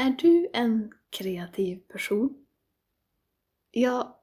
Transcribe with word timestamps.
Är 0.00 0.10
du 0.10 0.48
en 0.52 0.92
kreativ 1.10 1.76
person? 1.76 2.46
Jag 3.70 4.14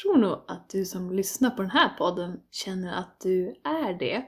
tror 0.00 0.16
nog 0.16 0.38
att 0.46 0.68
du 0.68 0.84
som 0.84 1.12
lyssnar 1.12 1.50
på 1.50 1.62
den 1.62 1.70
här 1.70 1.88
podden 1.98 2.40
känner 2.50 2.98
att 2.98 3.20
du 3.20 3.54
är 3.64 3.98
det. 3.98 4.24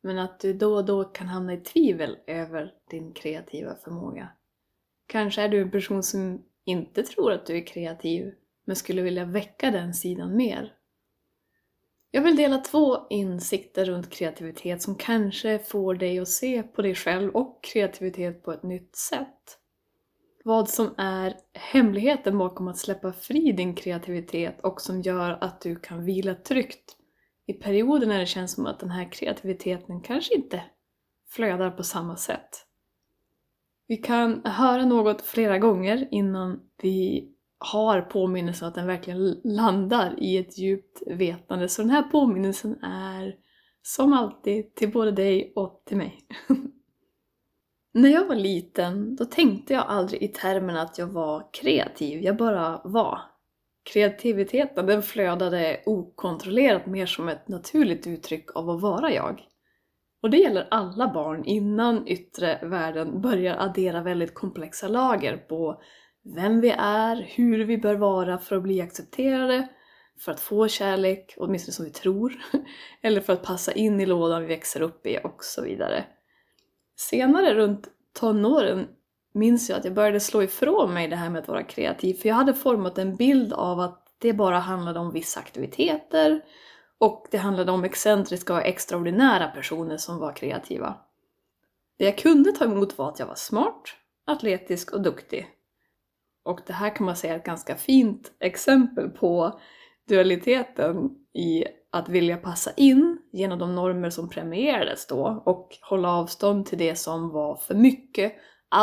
Men 0.00 0.18
att 0.18 0.40
du 0.40 0.52
då 0.52 0.74
och 0.74 0.84
då 0.84 1.04
kan 1.04 1.26
hamna 1.26 1.52
i 1.52 1.60
tvivel 1.60 2.18
över 2.26 2.74
din 2.90 3.12
kreativa 3.12 3.74
förmåga. 3.74 4.28
Kanske 5.06 5.42
är 5.42 5.48
du 5.48 5.62
en 5.62 5.70
person 5.70 6.02
som 6.02 6.44
inte 6.64 7.02
tror 7.02 7.32
att 7.32 7.46
du 7.46 7.56
är 7.56 7.66
kreativ, 7.66 8.34
men 8.64 8.76
skulle 8.76 9.02
vilja 9.02 9.24
väcka 9.24 9.70
den 9.70 9.94
sidan 9.94 10.36
mer. 10.36 10.74
Jag 12.10 12.22
vill 12.22 12.36
dela 12.36 12.58
två 12.58 13.06
insikter 13.10 13.84
runt 13.84 14.10
kreativitet 14.10 14.82
som 14.82 14.94
kanske 14.94 15.58
får 15.58 15.94
dig 15.94 16.18
att 16.18 16.28
se 16.28 16.62
på 16.62 16.82
dig 16.82 16.94
själv 16.94 17.30
och 17.30 17.64
kreativitet 17.64 18.42
på 18.42 18.52
ett 18.52 18.62
nytt 18.62 18.96
sätt 18.96 19.58
vad 20.46 20.68
som 20.68 20.94
är 20.96 21.36
hemligheten 21.52 22.38
bakom 22.38 22.68
att 22.68 22.78
släppa 22.78 23.12
fri 23.12 23.52
din 23.52 23.74
kreativitet 23.74 24.60
och 24.60 24.80
som 24.80 25.02
gör 25.02 25.38
att 25.40 25.60
du 25.60 25.76
kan 25.76 26.04
vila 26.04 26.34
tryggt 26.34 26.96
i 27.46 27.52
perioder 27.52 28.06
när 28.06 28.18
det 28.18 28.26
känns 28.26 28.52
som 28.52 28.66
att 28.66 28.80
den 28.80 28.90
här 28.90 29.12
kreativiteten 29.12 30.00
kanske 30.00 30.34
inte 30.34 30.62
flödar 31.30 31.70
på 31.70 31.82
samma 31.82 32.16
sätt. 32.16 32.66
Vi 33.86 33.96
kan 33.96 34.44
höra 34.44 34.84
något 34.84 35.22
flera 35.22 35.58
gånger 35.58 36.08
innan 36.10 36.60
vi 36.82 37.28
har 37.58 38.00
påminnelsen 38.00 38.68
att 38.68 38.74
den 38.74 38.86
verkligen 38.86 39.40
landar 39.44 40.14
i 40.18 40.36
ett 40.36 40.58
djupt 40.58 41.02
vetande. 41.06 41.68
Så 41.68 41.82
den 41.82 41.90
här 41.90 42.02
påminnelsen 42.02 42.84
är 42.84 43.34
som 43.82 44.12
alltid 44.12 44.74
till 44.74 44.92
både 44.92 45.10
dig 45.10 45.52
och 45.56 45.82
till 45.86 45.96
mig. 45.96 46.26
När 47.96 48.08
jag 48.10 48.26
var 48.26 48.34
liten, 48.34 49.16
då 49.16 49.24
tänkte 49.24 49.74
jag 49.74 49.84
aldrig 49.86 50.22
i 50.22 50.28
termen 50.28 50.76
att 50.76 50.98
jag 50.98 51.06
var 51.06 51.48
kreativ, 51.52 52.22
jag 52.22 52.36
bara 52.36 52.80
var. 52.84 53.20
Kreativiteten 53.92 54.86
den 54.86 55.02
flödade 55.02 55.80
okontrollerat 55.86 56.86
mer 56.86 57.06
som 57.06 57.28
ett 57.28 57.48
naturligt 57.48 58.06
uttryck 58.06 58.56
av 58.56 58.70
att 58.70 58.80
vara 58.80 59.12
jag. 59.12 59.42
Och 60.22 60.30
det 60.30 60.36
gäller 60.36 60.68
alla 60.70 61.12
barn 61.12 61.44
innan 61.44 62.08
yttre 62.08 62.58
världen 62.62 63.20
börjar 63.20 63.56
addera 63.56 64.02
väldigt 64.02 64.34
komplexa 64.34 64.88
lager 64.88 65.36
på 65.36 65.82
vem 66.34 66.60
vi 66.60 66.70
är, 66.78 67.16
hur 67.16 67.64
vi 67.64 67.78
bör 67.78 67.94
vara 67.94 68.38
för 68.38 68.56
att 68.56 68.62
bli 68.62 68.80
accepterade, 68.80 69.68
för 70.20 70.32
att 70.32 70.40
få 70.40 70.68
kärlek, 70.68 71.34
åtminstone 71.36 71.72
som 71.72 71.84
vi 71.84 71.90
tror, 71.90 72.34
eller 73.02 73.20
för 73.20 73.32
att 73.32 73.42
passa 73.42 73.72
in 73.72 74.00
i 74.00 74.06
lådan 74.06 74.42
vi 74.42 74.48
växer 74.48 74.80
upp 74.80 75.06
i 75.06 75.18
och 75.24 75.44
så 75.44 75.62
vidare. 75.62 76.04
Senare 76.96 77.54
runt 77.54 77.88
tonåren 78.20 78.88
minns 79.34 79.70
jag 79.70 79.78
att 79.78 79.84
jag 79.84 79.94
började 79.94 80.20
slå 80.20 80.42
ifrån 80.42 80.94
mig 80.94 81.08
det 81.08 81.16
här 81.16 81.30
med 81.30 81.42
att 81.42 81.48
vara 81.48 81.62
kreativ. 81.62 82.14
För 82.14 82.28
jag 82.28 82.36
hade 82.36 82.54
format 82.54 82.98
en 82.98 83.16
bild 83.16 83.52
av 83.52 83.80
att 83.80 84.04
det 84.18 84.32
bara 84.32 84.58
handlade 84.58 84.98
om 84.98 85.12
vissa 85.12 85.40
aktiviteter 85.40 86.44
och 86.98 87.26
det 87.30 87.38
handlade 87.38 87.72
om 87.72 87.84
excentriska 87.84 88.54
och 88.54 88.62
extraordinära 88.62 89.48
personer 89.48 89.96
som 89.96 90.18
var 90.18 90.32
kreativa. 90.32 90.94
Det 91.98 92.04
jag 92.04 92.18
kunde 92.18 92.52
ta 92.52 92.64
emot 92.64 92.98
var 92.98 93.08
att 93.08 93.18
jag 93.18 93.26
var 93.26 93.34
smart, 93.34 93.82
atletisk 94.26 94.92
och 94.92 95.02
duktig. 95.02 95.46
Och 96.44 96.60
det 96.66 96.72
här 96.72 96.96
kan 96.96 97.06
man 97.06 97.16
säga 97.16 97.34
är 97.34 97.38
ett 97.38 97.44
ganska 97.44 97.76
fint 97.76 98.32
exempel 98.40 99.08
på 99.08 99.60
dualiteten 100.08 101.10
i 101.32 101.64
att 101.94 102.08
vilja 102.08 102.36
passa 102.36 102.70
in 102.76 103.18
genom 103.32 103.58
de 103.58 103.74
normer 103.74 104.10
som 104.10 104.28
premierades 104.28 105.06
då 105.06 105.42
och 105.46 105.78
hålla 105.82 106.12
avstånd 106.12 106.66
till 106.66 106.78
det 106.78 106.96
som 106.96 107.30
var 107.30 107.56
för 107.56 107.74
mycket, 107.74 108.34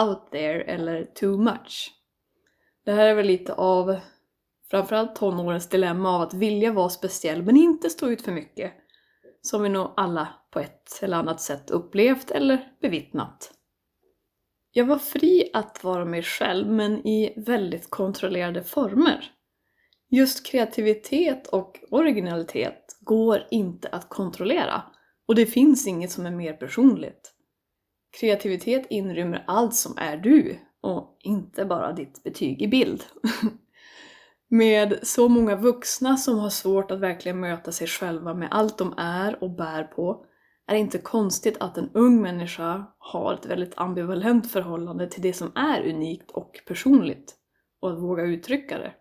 out 0.05 0.31
there 0.31 0.61
eller 0.61 1.05
too 1.05 1.37
much. 1.37 1.91
Det 2.85 2.91
här 2.91 3.05
är 3.05 3.13
väl 3.13 3.25
lite 3.25 3.53
av 3.53 3.95
framförallt 4.69 5.15
tonårens 5.15 5.69
dilemma 5.69 6.15
av 6.15 6.21
att 6.21 6.33
vilja 6.33 6.71
vara 6.71 6.89
speciell 6.89 7.43
men 7.43 7.57
inte 7.57 7.89
stå 7.89 8.09
ut 8.09 8.21
för 8.21 8.31
mycket. 8.31 8.73
Som 9.41 9.63
vi 9.63 9.69
nog 9.69 9.93
alla 9.97 10.27
på 10.51 10.59
ett 10.59 10.99
eller 11.01 11.17
annat 11.17 11.41
sätt 11.41 11.71
upplevt 11.71 12.31
eller 12.31 12.71
bevittnat. 12.81 13.51
Jag 14.71 14.85
var 14.85 14.97
fri 14.97 15.49
att 15.53 15.83
vara 15.83 16.05
mig 16.05 16.23
själv 16.23 16.67
men 16.67 17.07
i 17.07 17.33
väldigt 17.37 17.89
kontrollerade 17.89 18.63
former. 18.63 19.31
Just 20.13 20.45
kreativitet 20.45 21.47
och 21.47 21.79
originalitet 21.91 22.97
går 22.99 23.47
inte 23.51 23.89
att 23.89 24.09
kontrollera 24.09 24.83
och 25.27 25.35
det 25.35 25.45
finns 25.45 25.87
inget 25.87 26.11
som 26.11 26.25
är 26.25 26.31
mer 26.31 26.53
personligt. 26.53 27.33
Kreativitet 28.19 28.85
inrymmer 28.89 29.43
allt 29.47 29.75
som 29.75 29.97
är 29.97 30.17
du 30.17 30.59
och 30.81 31.17
inte 31.19 31.65
bara 31.65 31.93
ditt 31.93 32.23
betyg 32.23 32.61
i 32.61 32.67
bild. 32.67 33.03
med 34.47 34.99
så 35.03 35.29
många 35.29 35.55
vuxna 35.55 36.17
som 36.17 36.39
har 36.39 36.49
svårt 36.49 36.91
att 36.91 36.99
verkligen 36.99 37.39
möta 37.39 37.71
sig 37.71 37.87
själva 37.87 38.33
med 38.33 38.47
allt 38.51 38.77
de 38.77 38.93
är 38.97 39.43
och 39.43 39.51
bär 39.51 39.83
på 39.83 40.25
är 40.67 40.73
det 40.73 40.79
inte 40.79 40.97
konstigt 40.97 41.57
att 41.59 41.77
en 41.77 41.89
ung 41.93 42.21
människa 42.21 42.85
har 42.97 43.33
ett 43.33 43.45
väldigt 43.45 43.73
ambivalent 43.77 44.51
förhållande 44.51 45.09
till 45.09 45.21
det 45.21 45.33
som 45.33 45.51
är 45.55 45.89
unikt 45.89 46.31
och 46.31 46.59
personligt 46.67 47.35
och 47.81 47.91
att 47.91 47.99
våga 47.99 48.23
uttrycka 48.23 48.77
det. 48.77 48.93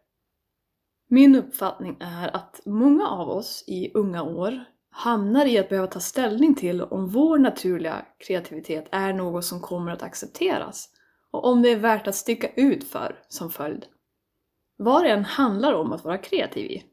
Min 1.13 1.37
uppfattning 1.37 1.97
är 2.01 2.37
att 2.37 2.61
många 2.65 3.09
av 3.09 3.29
oss 3.29 3.65
i 3.67 3.93
unga 3.95 4.23
år 4.23 4.65
hamnar 4.91 5.47
i 5.47 5.59
att 5.59 5.69
behöva 5.69 5.87
ta 5.87 6.01
ställning 6.01 6.55
till 6.55 6.83
om 6.83 7.09
vår 7.09 7.39
naturliga 7.39 8.07
kreativitet 8.19 8.89
är 8.93 9.13
något 9.13 9.45
som 9.45 9.61
kommer 9.61 9.93
att 9.93 10.03
accepteras 10.03 10.89
och 11.31 11.45
om 11.45 11.63
det 11.63 11.69
är 11.69 11.77
värt 11.77 12.07
att 12.07 12.15
sticka 12.15 12.49
ut 12.57 12.85
för 12.85 13.19
som 13.29 13.51
följd. 13.51 13.87
Vad 14.77 15.05
det 15.05 15.11
än 15.11 15.25
handlar 15.25 15.73
om 15.73 15.93
att 15.93 16.05
vara 16.05 16.19
kreativ 16.19 16.71
i. 16.71 16.85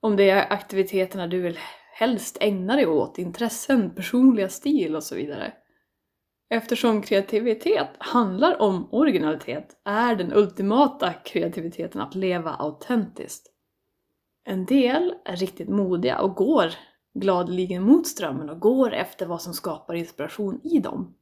Om 0.00 0.16
det 0.16 0.30
är 0.30 0.52
aktiviteterna 0.52 1.26
du 1.26 1.40
vill 1.40 1.58
helst 1.94 2.38
ägna 2.40 2.76
dig 2.76 2.86
åt, 2.86 3.18
intressen, 3.18 3.94
personliga 3.94 4.48
stil 4.48 4.96
och 4.96 5.04
så 5.04 5.14
vidare. 5.14 5.52
Eftersom 6.52 7.02
kreativitet 7.02 7.88
handlar 7.98 8.62
om 8.62 8.88
originalitet 8.92 9.80
är 9.84 10.16
den 10.16 10.32
ultimata 10.32 11.12
kreativiteten 11.12 12.00
att 12.00 12.14
leva 12.14 12.54
autentiskt. 12.54 13.46
En 14.44 14.66
del 14.66 15.14
är 15.24 15.36
riktigt 15.36 15.68
modiga 15.68 16.20
och 16.20 16.34
går 16.34 16.74
gladeligen 17.14 17.82
mot 17.82 18.06
strömmen 18.06 18.50
och 18.50 18.60
går 18.60 18.92
efter 18.92 19.26
vad 19.26 19.42
som 19.42 19.54
skapar 19.54 19.94
inspiration 19.94 20.60
i 20.64 20.78
dem. 20.78 21.14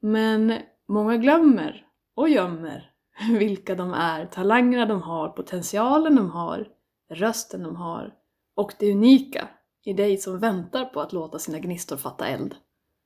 Men 0.00 0.58
många 0.88 1.16
glömmer 1.16 1.86
och 2.14 2.28
gömmer 2.28 2.90
vilka 3.38 3.74
de 3.74 3.92
är, 3.92 4.26
talangerna 4.26 4.86
de 4.86 5.02
har, 5.02 5.28
potentialen 5.28 6.16
de 6.16 6.30
har, 6.30 6.68
rösten 7.10 7.62
de 7.62 7.76
har 7.76 8.14
och 8.56 8.72
det 8.78 8.92
unika 8.92 9.48
i 9.84 9.92
dig 9.92 10.16
som 10.16 10.38
väntar 10.38 10.84
på 10.84 11.00
att 11.00 11.12
låta 11.12 11.38
sina 11.38 11.58
gnistor 11.58 11.96
fatta 11.96 12.26
eld. 12.26 12.54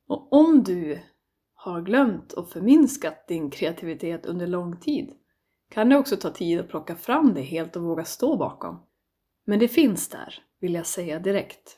Och 0.08 0.32
om 0.32 0.62
du 0.62 1.00
har 1.70 1.82
glömt 1.82 2.32
och 2.32 2.50
förminskat 2.50 3.28
din 3.28 3.50
kreativitet 3.50 4.26
under 4.26 4.46
lång 4.46 4.80
tid 4.80 5.12
kan 5.70 5.88
det 5.88 5.96
också 5.96 6.16
ta 6.16 6.30
tid 6.30 6.60
att 6.60 6.68
plocka 6.68 6.96
fram 6.96 7.34
det 7.34 7.42
helt 7.42 7.76
och 7.76 7.82
våga 7.82 8.04
stå 8.04 8.36
bakom. 8.36 8.82
Men 9.46 9.58
det 9.58 9.68
finns 9.68 10.08
där, 10.08 10.34
vill 10.60 10.74
jag 10.74 10.86
säga 10.86 11.18
direkt. 11.18 11.76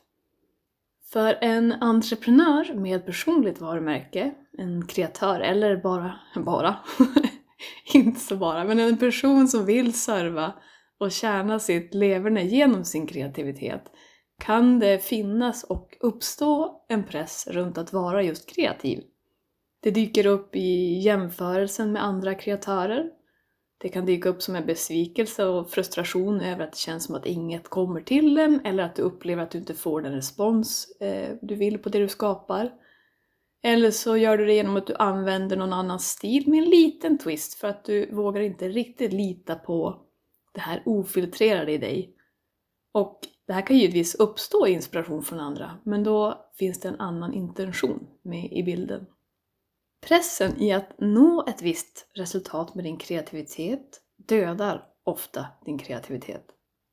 För 1.13 1.39
en 1.41 1.73
entreprenör 1.73 2.75
med 2.75 3.07
personligt 3.07 3.61
varumärke, 3.61 4.35
en 4.59 4.87
kreatör 4.87 5.41
eller 5.41 5.77
bara, 5.77 6.21
bara 6.37 6.77
inte 7.95 8.21
så 8.21 8.37
bara, 8.37 8.65
men 8.65 8.79
en 8.79 8.99
person 8.99 9.49
som 9.49 9.67
vill 9.67 9.93
serva 9.93 10.55
och 10.99 11.13
tjäna 11.13 11.59
sitt 11.59 11.95
leverne 11.95 12.45
genom 12.45 12.85
sin 12.85 13.07
kreativitet 13.07 13.83
kan 14.39 14.79
det 14.79 15.05
finnas 15.05 15.65
och 15.65 15.97
uppstå 16.01 16.85
en 16.89 17.05
press 17.05 17.47
runt 17.51 17.79
att 17.79 17.93
vara 17.93 18.23
just 18.23 18.55
kreativ. 18.55 19.05
Det 19.81 19.91
dyker 19.91 20.27
upp 20.27 20.57
i 20.57 20.99
jämförelsen 20.99 21.93
med 21.93 22.05
andra 22.05 22.35
kreatörer. 22.35 23.11
Det 23.79 23.89
kan 23.89 24.07
dyka 24.07 24.29
upp 24.29 24.43
som 24.43 24.57
en 24.57 24.67
besvikelse 24.67 25.45
och 25.45 25.71
frustration 25.71 26.41
över 26.41 26.65
att 26.65 26.73
det 26.73 26.79
känns 26.79 27.05
som 27.05 27.15
att 27.15 27.27
inget 27.27 27.69
kommer 27.69 28.01
till 28.01 28.39
en 28.39 28.61
eller 28.65 28.83
att 28.83 28.97
du 28.97 29.03
upplever 29.03 29.43
att 29.43 29.51
du 29.51 29.59
inte 29.59 29.75
får 29.75 30.03
den 30.03 30.13
respons 30.13 30.91
eh, 31.01 31.37
du 31.43 31.55
vill 31.55 31.79
på 31.79 31.89
det 31.89 31.99
du 31.99 32.09
skapar. 32.09 32.73
Eller 33.63 33.91
så 33.91 34.17
gör 34.17 34.39
du 34.39 34.47
det 34.47 34.55
genom 34.55 34.77
att 34.77 34.87
du 34.87 34.95
använder 34.95 35.57
någon 35.57 35.73
annan 35.73 36.01
stil 36.01 36.49
med 36.49 36.63
en 36.63 36.71
liten 36.71 37.19
twist 37.19 37.55
för 37.55 37.69
att 37.69 37.85
du 37.85 38.15
vågar 38.15 38.41
inte 38.41 38.69
riktigt 38.69 39.13
lita 39.13 39.55
på 39.55 40.01
det 40.55 40.61
här 40.61 40.83
ofiltrerade 40.87 41.73
i 41.73 41.79
dig. 41.79 42.15
Och 42.93 43.21
det 43.47 43.53
här 43.53 43.67
kan 43.67 43.79
givetvis 43.79 44.15
uppstå 44.15 44.67
inspiration 44.67 45.23
från 45.23 45.41
andra, 45.41 45.79
men 45.85 46.05
då 46.05 46.47
finns 46.59 46.81
det 46.81 46.89
en 46.89 47.01
annan 47.01 47.35
intention 47.35 48.07
med 48.23 48.53
i 48.53 48.63
bilden. 48.63 49.07
Pressen 50.01 50.63
i 50.63 50.73
att 50.73 50.95
nå 50.99 51.47
ett 51.47 51.63
visst 51.63 52.11
resultat 52.15 52.75
med 52.75 52.85
din 52.85 52.97
kreativitet 52.97 54.01
dödar 54.17 54.85
ofta 55.05 55.47
din 55.65 55.79
kreativitet. 55.79 56.45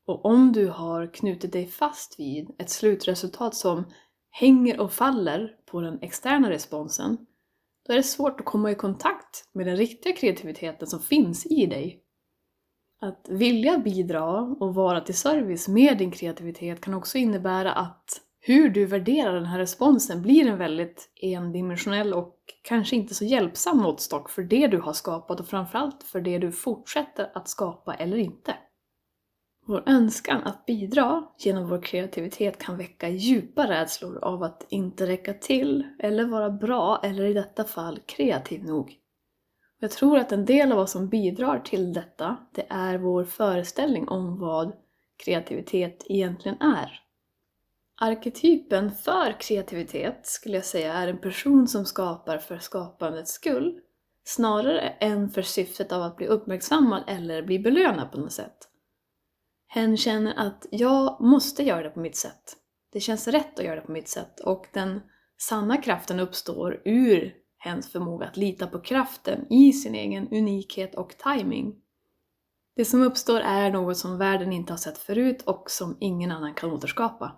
Och 0.06 0.24
om 0.24 0.52
du 0.52 0.68
har 0.68 1.14
knutit 1.14 1.52
dig 1.52 1.66
fast 1.66 2.20
vid 2.20 2.50
ett 2.58 2.70
slutresultat 2.70 3.54
som 3.54 3.84
hänger 4.30 4.80
och 4.80 4.92
faller 4.92 5.56
på 5.66 5.80
den 5.80 5.98
externa 6.02 6.50
responsen, 6.50 7.26
då 7.86 7.92
är 7.92 7.96
det 7.96 8.02
svårt 8.02 8.40
att 8.40 8.46
komma 8.46 8.70
i 8.70 8.74
kontakt 8.74 9.48
med 9.52 9.66
den 9.66 9.76
riktiga 9.76 10.12
kreativiteten 10.12 10.86
som 10.86 11.00
finns 11.00 11.46
i 11.46 11.66
dig. 11.66 12.02
Att 13.00 13.26
vilja 13.28 13.78
bidra 13.78 14.40
och 14.40 14.74
vara 14.74 15.00
till 15.00 15.16
service 15.16 15.68
med 15.68 15.98
din 15.98 16.10
kreativitet 16.10 16.80
kan 16.80 16.94
också 16.94 17.18
innebära 17.18 17.72
att 17.72 18.20
hur 18.48 18.68
du 18.68 18.86
värderar 18.86 19.34
den 19.34 19.46
här 19.46 19.58
responsen 19.58 20.22
blir 20.22 20.46
en 20.46 20.58
väldigt 20.58 21.10
endimensionell 21.22 22.14
och 22.14 22.36
kanske 22.62 22.96
inte 22.96 23.14
så 23.14 23.24
hjälpsam 23.24 23.78
måttstock 23.78 24.30
för 24.30 24.42
det 24.42 24.66
du 24.66 24.78
har 24.80 24.92
skapat 24.92 25.40
och 25.40 25.48
framförallt 25.48 26.02
för 26.02 26.20
det 26.20 26.38
du 26.38 26.52
fortsätter 26.52 27.30
att 27.34 27.48
skapa 27.48 27.94
eller 27.94 28.16
inte. 28.16 28.54
Vår 29.66 29.82
önskan 29.86 30.42
att 30.42 30.66
bidra 30.66 31.24
genom 31.38 31.68
vår 31.68 31.82
kreativitet 31.82 32.58
kan 32.58 32.76
väcka 32.76 33.08
djupa 33.08 33.68
rädslor 33.68 34.24
av 34.24 34.42
att 34.42 34.66
inte 34.68 35.06
räcka 35.06 35.34
till, 35.34 35.86
eller 35.98 36.24
vara 36.24 36.50
bra, 36.50 37.00
eller 37.02 37.24
i 37.24 37.32
detta 37.32 37.64
fall 37.64 38.00
kreativ 38.06 38.64
nog. 38.64 38.94
Jag 39.78 39.90
tror 39.90 40.18
att 40.18 40.32
en 40.32 40.44
del 40.44 40.72
av 40.72 40.78
vad 40.78 40.90
som 40.90 41.08
bidrar 41.08 41.58
till 41.58 41.92
detta, 41.92 42.36
det 42.52 42.66
är 42.68 42.98
vår 42.98 43.24
föreställning 43.24 44.08
om 44.08 44.38
vad 44.38 44.72
kreativitet 45.24 46.04
egentligen 46.06 46.60
är. 46.60 47.05
Arketypen 48.00 48.90
för 48.90 49.40
kreativitet 49.40 50.26
skulle 50.26 50.54
jag 50.56 50.64
säga 50.64 50.92
är 50.94 51.08
en 51.08 51.20
person 51.20 51.68
som 51.68 51.84
skapar 51.84 52.38
för 52.38 52.58
skapandets 52.58 53.32
skull, 53.32 53.80
snarare 54.24 54.80
än 54.80 55.30
för 55.30 55.42
syftet 55.42 55.92
av 55.92 56.02
att 56.02 56.16
bli 56.16 56.26
uppmärksammad 56.26 57.04
eller 57.06 57.42
bli 57.42 57.58
belönad 57.58 58.12
på 58.12 58.20
något 58.20 58.32
sätt. 58.32 58.56
Hen 59.66 59.96
känner 59.96 60.34
att 60.34 60.66
jag 60.70 61.20
måste 61.20 61.62
göra 61.62 61.82
det 61.82 61.90
på 61.90 62.00
mitt 62.00 62.16
sätt. 62.16 62.56
Det 62.92 63.00
känns 63.00 63.28
rätt 63.28 63.58
att 63.58 63.64
göra 63.64 63.74
det 63.80 63.86
på 63.86 63.92
mitt 63.92 64.08
sätt 64.08 64.40
och 64.40 64.66
den 64.72 65.00
sanna 65.38 65.76
kraften 65.76 66.20
uppstår 66.20 66.82
ur 66.84 67.34
hens 67.58 67.92
förmåga 67.92 68.26
att 68.26 68.36
lita 68.36 68.66
på 68.66 68.80
kraften 68.80 69.52
i 69.52 69.72
sin 69.72 69.94
egen 69.94 70.28
unikhet 70.28 70.94
och 70.94 71.14
timing. 71.18 71.74
Det 72.76 72.84
som 72.84 73.02
uppstår 73.02 73.40
är 73.40 73.70
något 73.70 73.96
som 73.96 74.18
världen 74.18 74.52
inte 74.52 74.72
har 74.72 74.78
sett 74.78 74.98
förut 74.98 75.42
och 75.42 75.70
som 75.70 75.96
ingen 76.00 76.30
annan 76.30 76.54
kan 76.54 76.70
återskapa. 76.72 77.32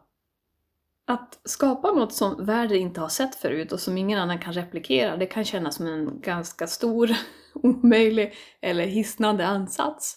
Att 1.11 1.41
skapa 1.45 1.93
något 1.93 2.13
som 2.13 2.45
världen 2.45 2.79
inte 2.79 3.01
har 3.01 3.09
sett 3.09 3.35
förut 3.35 3.73
och 3.73 3.81
som 3.81 3.99
ingen 3.99 4.19
annan 4.19 4.39
kan 4.39 4.53
replikera, 4.53 5.17
det 5.17 5.27
kan 5.27 5.45
kännas 5.45 5.75
som 5.75 5.87
en 5.87 6.21
ganska 6.21 6.67
stor, 6.67 7.11
omöjlig 7.55 8.35
eller 8.61 8.87
hisnande 8.87 9.47
ansats. 9.47 10.17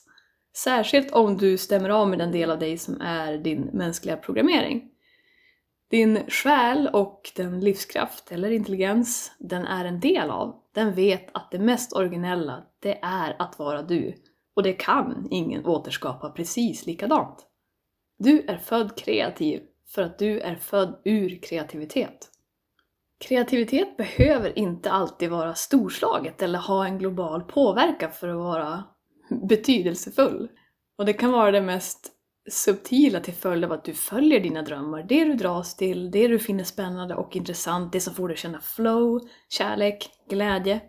Särskilt 0.57 1.11
om 1.11 1.37
du 1.37 1.57
stämmer 1.57 1.89
av 1.89 2.09
med 2.09 2.19
den 2.19 2.31
del 2.31 2.51
av 2.51 2.59
dig 2.59 2.77
som 2.77 3.01
är 3.01 3.37
din 3.37 3.61
mänskliga 3.61 4.17
programmering. 4.17 4.89
Din 5.91 6.19
själ 6.27 6.89
och 6.93 7.31
den 7.35 7.59
livskraft 7.59 8.31
eller 8.31 8.51
intelligens 8.51 9.31
den 9.39 9.65
är 9.65 9.85
en 9.85 9.99
del 9.99 10.29
av, 10.29 10.55
den 10.73 10.93
vet 10.93 11.29
att 11.33 11.51
det 11.51 11.59
mest 11.59 11.93
originella, 11.93 12.63
det 12.79 12.99
är 13.01 13.35
att 13.39 13.59
vara 13.59 13.81
du. 13.81 14.15
Och 14.55 14.63
det 14.63 14.73
kan 14.73 15.27
ingen 15.31 15.65
återskapa 15.65 16.29
precis 16.29 16.85
likadant. 16.85 17.47
Du 18.17 18.45
är 18.47 18.57
född 18.57 18.97
kreativ 18.97 19.61
för 19.95 20.01
att 20.01 20.19
du 20.19 20.39
är 20.39 20.55
född 20.55 21.01
ur 21.05 21.41
kreativitet. 21.41 22.29
Kreativitet 23.19 23.97
behöver 23.97 24.59
inte 24.59 24.91
alltid 24.91 25.29
vara 25.29 25.55
storslaget 25.55 26.41
eller 26.41 26.59
ha 26.59 26.85
en 26.85 26.97
global 26.97 27.41
påverkan 27.41 28.11
för 28.11 28.27
att 28.27 28.37
vara 28.37 28.83
betydelsefull. 29.29 30.49
Och 30.97 31.05
det 31.05 31.13
kan 31.13 31.31
vara 31.31 31.51
det 31.51 31.61
mest 31.61 32.11
subtila 32.49 33.19
till 33.19 33.33
följd 33.33 33.65
av 33.65 33.71
att 33.71 33.85
du 33.85 33.93
följer 33.93 34.39
dina 34.39 34.61
drömmar, 34.61 35.05
det 35.09 35.25
du 35.25 35.33
dras 35.33 35.75
till, 35.75 36.11
det 36.11 36.27
du 36.27 36.39
finner 36.39 36.63
spännande 36.63 37.15
och 37.15 37.35
intressant, 37.35 37.91
det 37.93 37.99
som 37.99 38.13
får 38.13 38.27
dig 38.27 38.33
att 38.33 38.39
känna 38.39 38.61
flow, 38.61 39.21
kärlek, 39.49 40.09
glädje. 40.29 40.81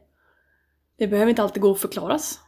Det 0.99 1.09
behöver 1.09 1.31
inte 1.31 1.43
alltid 1.43 1.63
gå 1.63 1.71
att 1.71 1.81
förklaras. 1.81 2.41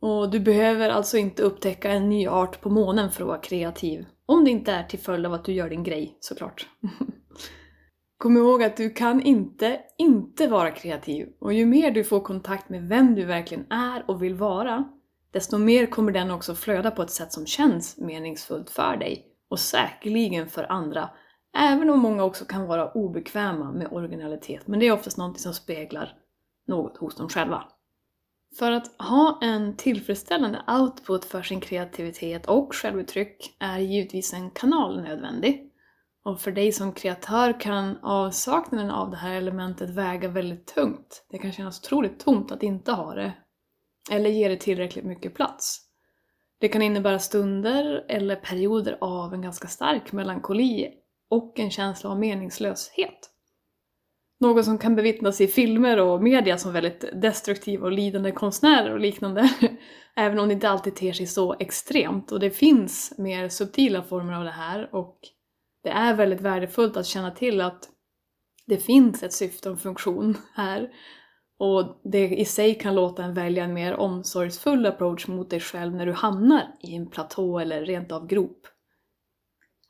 Och 0.00 0.30
du 0.30 0.40
behöver 0.40 0.90
alltså 0.90 1.18
inte 1.18 1.42
upptäcka 1.42 1.90
en 1.90 2.08
ny 2.08 2.28
art 2.28 2.60
på 2.60 2.70
månen 2.70 3.10
för 3.10 3.22
att 3.22 3.28
vara 3.28 3.38
kreativ. 3.38 4.06
Om 4.30 4.44
det 4.44 4.50
inte 4.50 4.72
är 4.72 4.84
till 4.84 4.98
följd 4.98 5.26
av 5.26 5.32
att 5.32 5.44
du 5.44 5.52
gör 5.52 5.70
din 5.70 5.82
grej, 5.82 6.16
såklart. 6.20 6.68
Kom 8.18 8.36
ihåg 8.36 8.62
att 8.62 8.76
du 8.76 8.90
kan 8.90 9.22
inte 9.22 9.80
inte 9.98 10.46
vara 10.46 10.70
kreativ. 10.70 11.28
Och 11.40 11.52
ju 11.52 11.66
mer 11.66 11.90
du 11.90 12.04
får 12.04 12.20
kontakt 12.20 12.68
med 12.68 12.88
vem 12.88 13.14
du 13.14 13.24
verkligen 13.24 13.72
är 13.72 14.04
och 14.10 14.22
vill 14.22 14.34
vara, 14.34 14.84
desto 15.32 15.58
mer 15.58 15.86
kommer 15.86 16.12
den 16.12 16.30
också 16.30 16.54
flöda 16.54 16.90
på 16.90 17.02
ett 17.02 17.10
sätt 17.10 17.32
som 17.32 17.46
känns 17.46 17.98
meningsfullt 17.98 18.70
för 18.70 18.96
dig 18.96 19.26
och 19.48 19.58
säkerligen 19.58 20.48
för 20.48 20.72
andra. 20.72 21.10
Även 21.56 21.90
om 21.90 22.00
många 22.00 22.24
också 22.24 22.44
kan 22.44 22.66
vara 22.66 22.92
obekväma 22.92 23.72
med 23.72 23.88
originalitet, 23.92 24.66
men 24.66 24.80
det 24.80 24.86
är 24.86 24.92
oftast 24.92 25.18
något 25.18 25.40
som 25.40 25.54
speglar 25.54 26.12
något 26.66 26.96
hos 26.96 27.16
dem 27.16 27.28
själva. 27.28 27.64
För 28.58 28.72
att 28.72 29.00
ha 29.00 29.38
en 29.42 29.76
tillfredsställande 29.76 30.62
output 30.68 31.24
för 31.24 31.42
sin 31.42 31.60
kreativitet 31.60 32.46
och 32.46 32.74
självuttryck 32.74 33.56
är 33.58 33.78
givetvis 33.78 34.32
en 34.32 34.50
kanal 34.50 35.02
nödvändig. 35.02 35.66
Och 36.24 36.40
för 36.40 36.52
dig 36.52 36.72
som 36.72 36.92
kreatör 36.92 37.60
kan 37.60 37.98
avsaknaden 38.02 38.90
av 38.90 39.10
det 39.10 39.16
här 39.16 39.34
elementet 39.34 39.90
väga 39.90 40.28
väldigt 40.28 40.66
tungt. 40.66 41.26
Det 41.30 41.38
kan 41.38 41.52
kännas 41.52 41.80
otroligt 41.80 42.20
tomt 42.20 42.52
att 42.52 42.62
inte 42.62 42.92
ha 42.92 43.14
det 43.14 43.32
eller 44.10 44.30
ge 44.30 44.48
det 44.48 44.56
tillräckligt 44.56 45.04
mycket 45.04 45.34
plats. 45.34 45.80
Det 46.58 46.68
kan 46.68 46.82
innebära 46.82 47.18
stunder 47.18 48.04
eller 48.08 48.36
perioder 48.36 48.98
av 49.00 49.34
en 49.34 49.42
ganska 49.42 49.68
stark 49.68 50.12
melankoli 50.12 50.88
och 51.30 51.58
en 51.58 51.70
känsla 51.70 52.10
av 52.10 52.18
meningslöshet. 52.18 53.30
Något 54.40 54.64
som 54.64 54.78
kan 54.78 54.96
bevittnas 54.96 55.40
i 55.40 55.46
filmer 55.46 56.00
och 56.00 56.22
media 56.22 56.58
som 56.58 56.72
väldigt 56.72 57.04
destruktiva 57.22 57.86
och 57.86 57.92
lidande 57.92 58.32
konstnärer 58.32 58.92
och 58.92 59.00
liknande. 59.00 59.50
Även 60.16 60.38
om 60.38 60.48
det 60.48 60.54
inte 60.54 60.68
alltid 60.68 60.96
ter 60.96 61.12
sig 61.12 61.26
så 61.26 61.56
extremt 61.58 62.32
och 62.32 62.40
det 62.40 62.50
finns 62.50 63.14
mer 63.18 63.48
subtila 63.48 64.02
former 64.02 64.32
av 64.32 64.44
det 64.44 64.50
här 64.50 64.94
och 64.94 65.18
det 65.82 65.90
är 65.90 66.14
väldigt 66.14 66.40
värdefullt 66.40 66.96
att 66.96 67.06
känna 67.06 67.30
till 67.30 67.60
att 67.60 67.88
det 68.66 68.76
finns 68.76 69.22
ett 69.22 69.32
syfte 69.32 69.68
och 69.68 69.74
en 69.74 69.80
funktion 69.80 70.36
här 70.54 70.90
och 71.58 72.00
det 72.04 72.28
i 72.28 72.44
sig 72.44 72.74
kan 72.74 72.94
låta 72.94 73.24
en 73.24 73.34
välja 73.34 73.64
en 73.64 73.74
mer 73.74 73.94
omsorgsfull 73.94 74.86
approach 74.86 75.28
mot 75.28 75.50
dig 75.50 75.60
själv 75.60 75.94
när 75.94 76.06
du 76.06 76.12
hamnar 76.12 76.62
i 76.82 76.94
en 76.94 77.10
platå 77.10 77.58
eller 77.58 77.84
rent 77.84 78.12
av 78.12 78.26
grop. 78.26 78.66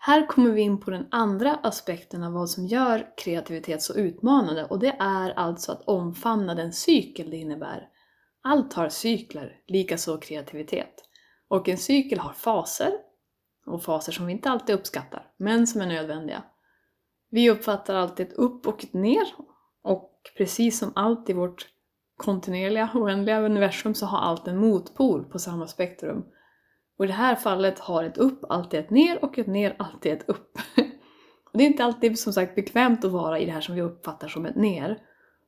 Här 0.02 0.26
kommer 0.26 0.50
vi 0.50 0.61
in 0.61 0.80
på 0.80 0.90
den 0.90 1.09
andra 1.11 1.54
aspekten 1.54 2.23
av 2.23 2.33
vad 2.33 2.50
som 2.50 2.66
gör 2.66 3.07
kreativitet 3.16 3.83
så 3.83 3.95
utmanande 3.95 4.64
och 4.64 4.78
det 4.78 4.97
är 4.99 5.30
alltså 5.30 5.73
att 5.73 5.88
omfamna 5.88 6.54
den 6.54 6.73
cykel 6.73 7.30
det 7.30 7.37
innebär. 7.37 7.88
Allt 8.42 8.73
har 8.73 8.88
cykler, 8.88 9.57
likaså 9.66 10.19
kreativitet. 10.19 10.95
Och 11.49 11.69
en 11.69 11.78
cykel 11.78 12.19
har 12.19 12.33
faser, 12.33 12.92
och 13.66 13.83
faser 13.83 14.12
som 14.12 14.26
vi 14.26 14.33
inte 14.33 14.50
alltid 14.50 14.75
uppskattar, 14.75 15.33
men 15.37 15.66
som 15.66 15.80
är 15.80 15.87
nödvändiga. 15.87 16.42
Vi 17.30 17.50
uppfattar 17.50 17.95
alltid 17.95 18.26
ett 18.26 18.33
upp 18.33 18.66
och 18.66 18.85
ett 18.85 18.92
ner 18.92 19.26
och 19.83 20.21
precis 20.37 20.78
som 20.78 20.92
allt 20.95 21.30
i 21.30 21.33
vårt 21.33 21.66
kontinuerliga, 22.16 22.90
oändliga 22.95 23.40
universum 23.40 23.95
så 23.95 24.07
har 24.07 24.19
allt 24.19 24.49
en 24.49 24.59
motpol 24.59 25.25
på 25.25 25.38
samma 25.38 25.66
spektrum. 25.66 26.25
Och 27.00 27.04
i 27.04 27.09
det 27.09 27.14
här 27.14 27.35
fallet 27.35 27.78
har 27.78 28.04
ett 28.04 28.19
upp 28.19 28.45
alltid 28.49 28.80
ett 28.80 28.90
ner 28.90 29.25
och 29.25 29.38
ett 29.38 29.47
ner 29.47 29.76
alltid 29.78 30.12
ett 30.12 30.28
upp. 30.28 30.59
och 31.52 31.59
det 31.59 31.64
är 31.64 31.66
inte 31.66 31.85
alltid 31.85 32.19
som 32.19 32.33
sagt 32.33 32.54
bekvämt 32.54 33.04
att 33.04 33.11
vara 33.11 33.38
i 33.38 33.47
det 33.47 33.52
här 33.52 33.61
som 33.61 33.75
vi 33.75 33.83
uppfattar 33.83 34.28
som 34.28 34.47
ett 34.47 34.57
ner. 34.57 34.99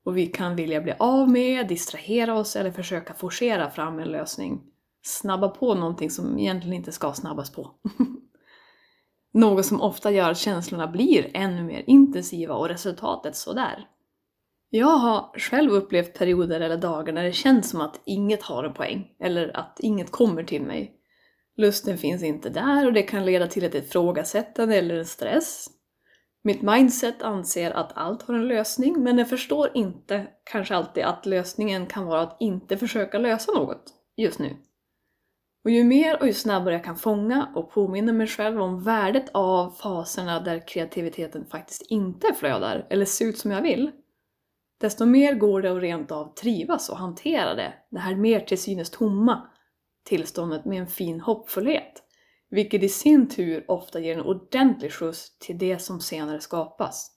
Och 0.04 0.16
vi 0.16 0.26
kan 0.26 0.56
vilja 0.56 0.80
bli 0.80 0.94
av 0.98 1.28
med, 1.28 1.68
distrahera 1.68 2.34
oss 2.34 2.56
eller 2.56 2.70
försöka 2.70 3.14
forcera 3.14 3.70
fram 3.70 3.98
en 3.98 4.08
lösning. 4.08 4.62
Snabba 5.02 5.48
på 5.48 5.74
någonting 5.74 6.10
som 6.10 6.38
egentligen 6.38 6.76
inte 6.76 6.92
ska 6.92 7.12
snabbas 7.12 7.52
på. 7.52 7.70
Något 9.32 9.66
som 9.66 9.80
ofta 9.80 10.10
gör 10.10 10.30
att 10.30 10.38
känslorna 10.38 10.86
blir 10.86 11.30
ännu 11.34 11.62
mer 11.62 11.84
intensiva 11.86 12.54
och 12.54 12.68
resultatet 12.68 13.36
sådär. 13.36 13.88
Jag 14.70 14.98
har 14.98 15.38
själv 15.38 15.70
upplevt 15.70 16.18
perioder 16.18 16.60
eller 16.60 16.76
dagar 16.76 17.12
när 17.12 17.24
det 17.24 17.32
känns 17.32 17.70
som 17.70 17.80
att 17.80 18.00
inget 18.04 18.42
har 18.42 18.64
en 18.64 18.74
poäng, 18.74 19.10
eller 19.20 19.56
att 19.56 19.80
inget 19.80 20.10
kommer 20.10 20.44
till 20.44 20.62
mig. 20.62 20.98
Lusten 21.56 21.98
finns 21.98 22.22
inte 22.22 22.50
där 22.50 22.86
och 22.86 22.92
det 22.92 23.02
kan 23.02 23.24
leda 23.24 23.46
till 23.46 23.64
ett 23.64 23.74
ifrågasättande 23.74 24.76
eller 24.76 24.94
en 24.94 25.06
stress. 25.06 25.66
Mitt 26.44 26.62
mindset 26.62 27.22
anser 27.22 27.70
att 27.70 27.92
allt 27.94 28.22
har 28.22 28.34
en 28.34 28.48
lösning, 28.48 29.02
men 29.02 29.16
den 29.16 29.26
förstår 29.26 29.70
inte 29.74 30.26
kanske 30.44 30.76
alltid 30.76 31.04
att 31.04 31.26
lösningen 31.26 31.86
kan 31.86 32.06
vara 32.06 32.20
att 32.20 32.36
inte 32.40 32.76
försöka 32.76 33.18
lösa 33.18 33.52
något 33.52 33.82
just 34.16 34.38
nu. 34.38 34.56
Och 35.64 35.70
ju 35.70 35.84
mer 35.84 36.20
och 36.20 36.26
ju 36.26 36.32
snabbare 36.32 36.74
jag 36.74 36.84
kan 36.84 36.96
fånga 36.96 37.52
och 37.54 37.70
påminna 37.70 38.12
mig 38.12 38.26
själv 38.26 38.62
om 38.62 38.82
värdet 38.82 39.30
av 39.32 39.70
faserna 39.70 40.40
där 40.40 40.68
kreativiteten 40.68 41.46
faktiskt 41.46 41.82
inte 41.82 42.34
flödar 42.34 42.86
eller 42.90 43.04
ser 43.04 43.24
ut 43.24 43.38
som 43.38 43.50
jag 43.50 43.62
vill, 43.62 43.90
desto 44.80 45.04
mer 45.04 45.34
går 45.34 45.62
det 45.62 45.72
att 45.72 45.82
rent 45.82 46.10
av 46.10 46.34
trivas 46.34 46.88
och 46.88 46.96
hantera 46.96 47.54
det, 47.54 47.72
det 47.90 47.98
här 47.98 48.14
mer 48.14 48.40
till 48.40 48.58
synes 48.58 48.90
tomma 48.90 49.48
tillståndet 50.04 50.64
med 50.64 50.80
en 50.80 50.86
fin 50.86 51.20
hoppfullhet, 51.20 52.02
vilket 52.50 52.82
i 52.82 52.88
sin 52.88 53.28
tur 53.28 53.64
ofta 53.68 54.00
ger 54.00 54.14
en 54.14 54.26
ordentlig 54.26 54.92
skjuts 54.92 55.38
till 55.38 55.58
det 55.58 55.78
som 55.78 56.00
senare 56.00 56.40
skapas. 56.40 57.10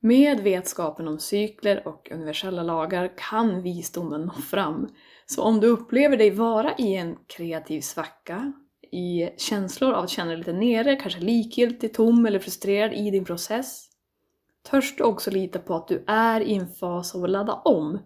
Med 0.00 0.40
vetskapen 0.40 1.08
om 1.08 1.18
cykler 1.18 1.88
och 1.88 2.10
universella 2.10 2.62
lagar 2.62 3.12
kan 3.16 3.62
visdomen 3.62 4.20
nå 4.20 4.32
fram. 4.32 4.88
Så 5.26 5.42
om 5.42 5.60
du 5.60 5.66
upplever 5.66 6.16
dig 6.16 6.30
vara 6.30 6.74
i 6.78 6.94
en 6.94 7.16
kreativ 7.26 7.80
svacka, 7.80 8.52
i 8.92 9.30
känslor 9.36 9.92
av 9.92 10.04
att 10.04 10.10
känna 10.10 10.30
dig 10.30 10.38
lite 10.38 10.52
nere, 10.52 10.96
kanske 10.96 11.20
likgiltig, 11.20 11.94
tom 11.94 12.26
eller 12.26 12.38
frustrerad 12.38 12.92
i 12.92 13.10
din 13.10 13.24
process, 13.24 13.88
törs 14.70 14.96
du 14.96 15.04
också 15.04 15.30
lita 15.30 15.58
på 15.58 15.74
att 15.74 15.88
du 15.88 16.04
är 16.06 16.40
i 16.40 16.54
en 16.54 16.68
fas 16.68 17.14
av 17.14 17.24
att 17.24 17.30
ladda 17.30 17.52
om 17.52 17.98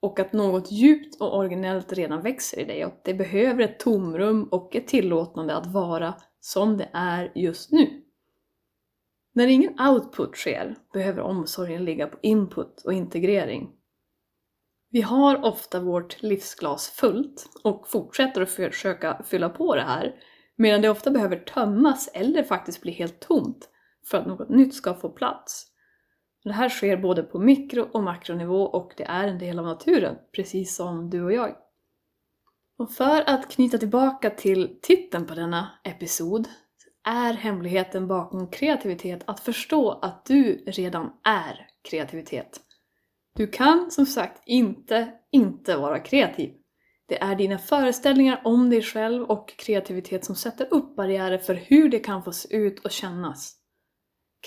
och 0.00 0.20
att 0.20 0.32
något 0.32 0.72
djupt 0.72 1.20
och 1.20 1.36
originellt 1.36 1.92
redan 1.92 2.22
växer 2.22 2.58
i 2.58 2.64
dig 2.64 2.84
och 2.84 2.92
att 2.92 3.04
det 3.04 3.14
behöver 3.14 3.64
ett 3.64 3.78
tomrum 3.78 4.44
och 4.44 4.76
ett 4.76 4.86
tillåtande 4.86 5.56
att 5.56 5.66
vara 5.66 6.14
som 6.40 6.76
det 6.76 6.88
är 6.92 7.32
just 7.34 7.72
nu. 7.72 8.02
När 9.32 9.46
ingen 9.46 9.80
output 9.80 10.36
sker 10.36 10.76
behöver 10.92 11.22
omsorgen 11.22 11.84
ligga 11.84 12.06
på 12.06 12.18
input 12.22 12.82
och 12.84 12.92
integrering. 12.92 13.70
Vi 14.90 15.00
har 15.00 15.44
ofta 15.44 15.80
vårt 15.80 16.22
livsglas 16.22 16.88
fullt 16.88 17.46
och 17.64 17.88
fortsätter 17.88 18.40
att 18.40 18.50
försöka 18.50 19.22
fylla 19.24 19.48
på 19.48 19.74
det 19.74 19.82
här 19.82 20.14
medan 20.56 20.82
det 20.82 20.88
ofta 20.88 21.10
behöver 21.10 21.36
tömmas 21.36 22.08
eller 22.14 22.42
faktiskt 22.42 22.80
bli 22.80 22.92
helt 22.92 23.20
tomt 23.20 23.68
för 24.06 24.18
att 24.18 24.26
något 24.26 24.48
nytt 24.48 24.74
ska 24.74 24.94
få 24.94 25.08
plats. 25.08 25.66
Det 26.44 26.52
här 26.52 26.68
sker 26.68 26.96
både 26.96 27.22
på 27.22 27.38
mikro 27.38 27.88
och 27.92 28.02
makronivå 28.02 28.62
och 28.62 28.92
det 28.96 29.04
är 29.04 29.28
en 29.28 29.38
del 29.38 29.58
av 29.58 29.64
naturen, 29.64 30.16
precis 30.32 30.76
som 30.76 31.10
du 31.10 31.22
och 31.22 31.32
jag. 31.32 31.56
Och 32.78 32.92
för 32.92 33.30
att 33.30 33.50
knyta 33.50 33.78
tillbaka 33.78 34.30
till 34.30 34.78
titeln 34.82 35.26
på 35.26 35.34
denna 35.34 35.70
episod 35.84 36.48
är 37.04 37.32
hemligheten 37.32 38.08
bakom 38.08 38.50
kreativitet 38.50 39.22
att 39.26 39.40
förstå 39.40 39.90
att 39.90 40.24
du 40.26 40.64
redan 40.66 41.12
är 41.24 41.66
kreativitet. 41.82 42.60
Du 43.36 43.46
kan 43.46 43.90
som 43.90 44.06
sagt 44.06 44.42
inte 44.46 45.12
inte 45.32 45.76
vara 45.76 45.98
kreativ. 45.98 46.54
Det 47.06 47.22
är 47.22 47.34
dina 47.34 47.58
föreställningar 47.58 48.40
om 48.44 48.70
dig 48.70 48.82
själv 48.82 49.22
och 49.22 49.58
kreativitet 49.58 50.24
som 50.24 50.34
sätter 50.34 50.68
upp 50.70 50.96
barriärer 50.96 51.38
för 51.38 51.54
hur 51.54 51.88
det 51.88 51.98
kan 51.98 52.22
få 52.22 52.32
se 52.32 52.56
ut 52.56 52.78
och 52.78 52.90
kännas. 52.90 53.56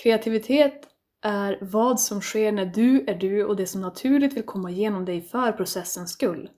Kreativitet 0.02 0.88
är 1.24 1.58
vad 1.60 2.00
som 2.00 2.20
sker 2.20 2.52
när 2.52 2.66
du 2.66 3.04
är 3.06 3.14
du 3.14 3.44
och 3.44 3.56
det 3.56 3.66
som 3.66 3.80
naturligt 3.80 4.32
vill 4.32 4.42
komma 4.42 4.70
igenom 4.70 5.04
dig 5.04 5.22
för 5.22 5.52
processens 5.52 6.12
skull. 6.12 6.50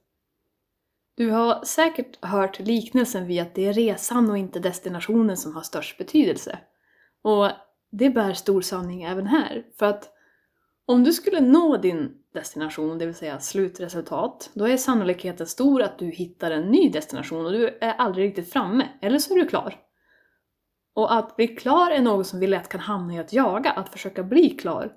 Du 1.16 1.30
har 1.30 1.64
säkert 1.64 2.24
hört 2.24 2.58
liknelsen 2.58 3.26
vid 3.26 3.42
att 3.42 3.54
det 3.54 3.66
är 3.66 3.72
resan 3.72 4.30
och 4.30 4.38
inte 4.38 4.58
destinationen 4.58 5.36
som 5.36 5.54
har 5.54 5.62
störst 5.62 5.98
betydelse. 5.98 6.58
Och 7.22 7.50
det 7.90 8.10
bär 8.10 8.32
stor 8.32 8.60
sanning 8.60 9.02
även 9.02 9.26
här, 9.26 9.66
för 9.78 9.86
att 9.86 10.12
om 10.86 11.04
du 11.04 11.12
skulle 11.12 11.40
nå 11.40 11.76
din 11.76 12.12
destination, 12.34 12.98
det 12.98 13.06
vill 13.06 13.14
säga 13.14 13.40
slutresultat, 13.40 14.50
då 14.54 14.68
är 14.68 14.76
sannolikheten 14.76 15.46
stor 15.46 15.82
att 15.82 15.98
du 15.98 16.06
hittar 16.06 16.50
en 16.50 16.70
ny 16.70 16.90
destination 16.90 17.46
och 17.46 17.52
du 17.52 17.78
är 17.80 17.92
aldrig 17.92 18.28
riktigt 18.28 18.52
framme, 18.52 18.88
eller 19.02 19.18
så 19.18 19.34
är 19.34 19.38
du 19.38 19.48
klar. 19.48 19.85
Och 20.96 21.14
att 21.14 21.36
bli 21.36 21.48
klar 21.48 21.90
är 21.90 22.00
något 22.00 22.26
som 22.26 22.40
vi 22.40 22.46
lätt 22.46 22.68
kan 22.68 22.80
hamna 22.80 23.14
i 23.14 23.18
att 23.18 23.32
jaga, 23.32 23.70
att 23.70 23.88
försöka 23.88 24.22
bli 24.22 24.50
klar. 24.50 24.92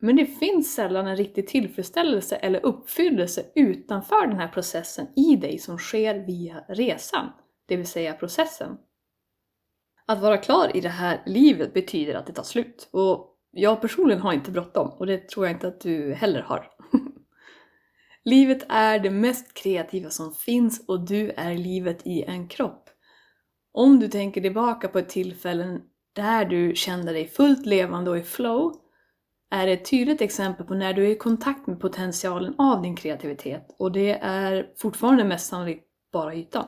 Men 0.00 0.16
det 0.16 0.26
finns 0.26 0.74
sällan 0.74 1.06
en 1.06 1.16
riktig 1.16 1.48
tillfredsställelse 1.48 2.36
eller 2.36 2.66
uppfyllelse 2.66 3.44
utanför 3.54 4.26
den 4.26 4.36
här 4.36 4.48
processen 4.48 5.06
i 5.16 5.36
dig 5.36 5.58
som 5.58 5.78
sker 5.78 6.26
via 6.26 6.64
resan, 6.68 7.32
det 7.66 7.76
vill 7.76 7.86
säga 7.86 8.12
processen. 8.12 8.76
Att 10.06 10.20
vara 10.20 10.36
klar 10.36 10.76
i 10.76 10.80
det 10.80 10.88
här 10.88 11.22
livet 11.26 11.74
betyder 11.74 12.14
att 12.14 12.26
det 12.26 12.32
tar 12.32 12.42
slut. 12.42 12.88
Och 12.92 13.36
jag 13.50 13.80
personligen 13.80 14.22
har 14.22 14.32
inte 14.32 14.50
bråttom 14.50 14.88
och 14.88 15.06
det 15.06 15.28
tror 15.28 15.46
jag 15.46 15.56
inte 15.56 15.68
att 15.68 15.80
du 15.80 16.14
heller 16.14 16.42
har. 16.42 16.70
livet 18.24 18.66
är 18.68 18.98
det 18.98 19.10
mest 19.10 19.54
kreativa 19.54 20.10
som 20.10 20.34
finns 20.34 20.84
och 20.88 21.06
du 21.06 21.30
är 21.30 21.54
livet 21.54 22.06
i 22.06 22.22
en 22.22 22.48
kropp. 22.48 22.83
Om 23.76 24.00
du 24.00 24.08
tänker 24.08 24.40
tillbaka 24.40 24.88
på 24.88 24.98
ett 24.98 25.08
tillfälle 25.08 25.80
där 26.12 26.44
du 26.44 26.72
kände 26.74 27.12
dig 27.12 27.28
fullt 27.28 27.66
levande 27.66 28.10
och 28.10 28.18
i 28.18 28.22
flow 28.22 28.74
är 29.50 29.66
ett 29.66 29.90
tydligt 29.90 30.20
exempel 30.20 30.66
på 30.66 30.74
när 30.74 30.92
du 30.92 31.04
är 31.04 31.10
i 31.10 31.16
kontakt 31.16 31.66
med 31.66 31.80
potentialen 31.80 32.54
av 32.58 32.82
din 32.82 32.96
kreativitet 32.96 33.74
och 33.78 33.92
det 33.92 34.18
är 34.22 34.72
fortfarande 34.76 35.24
mest 35.24 35.46
sannolikt 35.46 35.84
bara 36.12 36.34
ytan. 36.34 36.64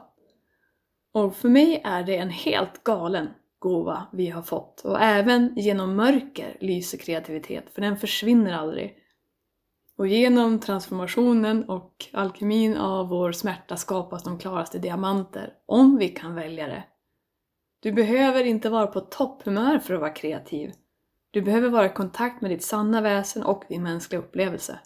Och 1.12 1.36
för 1.36 1.48
mig 1.48 1.82
är 1.84 2.02
det 2.02 2.16
en 2.16 2.30
helt 2.30 2.84
galen 2.84 3.28
gåva 3.58 4.06
vi 4.12 4.30
har 4.30 4.42
fått 4.42 4.80
och 4.80 5.00
även 5.00 5.52
genom 5.56 5.96
mörker 5.96 6.56
lyser 6.60 6.98
kreativitet 6.98 7.64
för 7.74 7.82
den 7.82 7.96
försvinner 7.96 8.52
aldrig. 8.52 8.96
Och 9.98 10.06
genom 10.06 10.60
transformationen 10.60 11.68
och 11.68 12.06
alkemin 12.12 12.76
av 12.76 13.08
vår 13.08 13.32
smärta 13.32 13.76
skapas 13.76 14.24
de 14.24 14.38
klaraste 14.38 14.78
diamanter, 14.78 15.52
om 15.66 15.96
vi 15.98 16.08
kan 16.08 16.34
välja 16.34 16.66
det. 16.66 16.84
Du 17.80 17.92
behöver 17.92 18.44
inte 18.44 18.70
vara 18.70 18.86
på 18.86 19.00
topphumör 19.00 19.78
för 19.78 19.94
att 19.94 20.00
vara 20.00 20.10
kreativ. 20.10 20.72
Du 21.30 21.42
behöver 21.42 21.68
vara 21.68 21.86
i 21.86 21.94
kontakt 21.94 22.42
med 22.42 22.50
ditt 22.50 22.64
sanna 22.64 23.00
väsen 23.00 23.42
och 23.42 23.64
din 23.68 23.82
mänskliga 23.82 24.20
upplevelse. 24.20 24.78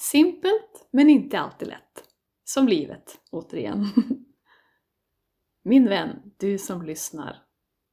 Simpelt, 0.00 0.88
men 0.90 1.10
inte 1.10 1.40
alltid 1.40 1.68
lätt. 1.68 2.04
Som 2.44 2.68
livet, 2.68 3.18
återigen. 3.30 3.86
Min 5.64 5.88
vän, 5.88 6.32
du 6.36 6.58
som 6.58 6.82
lyssnar. 6.82 7.36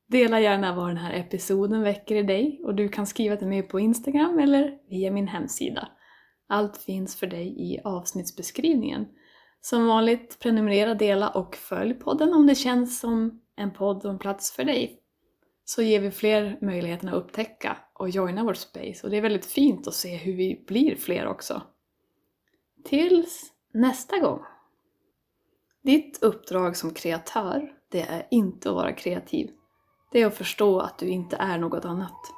Dela 0.07 0.39
gärna 0.39 0.75
vad 0.75 0.89
den 0.89 0.97
här 0.97 1.13
episoden 1.13 1.81
väcker 1.81 2.15
i 2.15 2.23
dig 2.23 2.61
och 2.63 2.75
du 2.75 2.89
kan 2.89 3.07
skriva 3.07 3.35
till 3.35 3.47
mig 3.47 3.63
på 3.63 3.79
Instagram 3.79 4.39
eller 4.39 4.79
via 4.89 5.11
min 5.11 5.27
hemsida. 5.27 5.87
Allt 6.47 6.77
finns 6.77 7.15
för 7.15 7.27
dig 7.27 7.73
i 7.73 7.81
avsnittsbeskrivningen. 7.83 9.05
Som 9.61 9.87
vanligt, 9.87 10.39
prenumerera, 10.39 10.93
dela 10.93 11.29
och 11.29 11.55
följ 11.55 11.93
podden 11.93 12.33
om 12.33 12.47
det 12.47 12.55
känns 12.55 12.99
som 12.99 13.41
en 13.55 13.73
podd 13.73 14.05
och 14.05 14.11
en 14.11 14.19
plats 14.19 14.51
för 14.51 14.63
dig. 14.63 15.01
Så 15.65 15.81
ger 15.81 15.99
vi 15.99 16.11
fler 16.11 16.57
möjligheten 16.61 17.09
att 17.09 17.15
upptäcka 17.15 17.77
och 17.93 18.09
joina 18.09 18.43
vårt 18.43 18.57
space 18.57 19.03
och 19.03 19.09
det 19.09 19.17
är 19.17 19.21
väldigt 19.21 19.45
fint 19.45 19.87
att 19.87 19.93
se 19.93 20.15
hur 20.15 20.33
vi 20.33 20.63
blir 20.67 20.95
fler 20.95 21.27
också. 21.27 21.61
Tills 22.83 23.53
nästa 23.73 24.19
gång! 24.19 24.39
Ditt 25.83 26.23
uppdrag 26.23 26.77
som 26.77 26.93
kreatör, 26.93 27.73
det 27.89 28.01
är 28.01 28.27
inte 28.31 28.69
att 28.69 28.75
vara 28.75 28.93
kreativ. 28.93 29.51
Det 30.11 30.21
är 30.21 30.25
att 30.25 30.37
förstå 30.37 30.79
att 30.79 30.97
du 30.97 31.07
inte 31.07 31.35
är 31.35 31.57
något 31.57 31.85
annat. 31.85 32.31